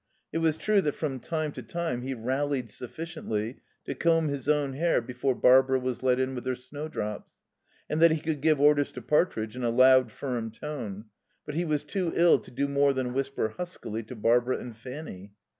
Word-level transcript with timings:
It 0.33 0.39
was 0.39 0.57
true 0.57 0.81
that 0.81 0.95
from 0.95 1.19
time 1.19 1.51
to 1.51 1.61
time 1.61 2.01
he 2.01 2.15
rallied 2.15 2.71
sufficiently 2.71 3.59
to 3.85 3.93
comb 3.93 4.29
his 4.29 4.49
own 4.49 4.73
hair 4.73 4.99
before 4.99 5.35
Barbara 5.35 5.79
was 5.79 6.01
let 6.01 6.19
in 6.19 6.33
with 6.33 6.43
her 6.47 6.55
snowdrops, 6.55 7.35
and 7.87 8.01
that 8.01 8.09
he 8.09 8.19
could 8.19 8.41
give 8.41 8.59
orders 8.59 8.91
to 8.93 9.01
Partridge 9.03 9.55
in 9.55 9.61
a 9.63 9.69
loud, 9.69 10.11
firm 10.11 10.49
tone; 10.49 11.05
but 11.45 11.53
he 11.53 11.65
was 11.65 11.83
too 11.83 12.11
ill 12.15 12.39
to 12.39 12.49
do 12.49 12.67
more 12.67 12.93
than 12.93 13.13
whisper 13.13 13.49
huskily 13.49 14.01
to 14.05 14.15
Barbara 14.15 14.57
and 14.57 14.75
Fanny. 14.75 15.33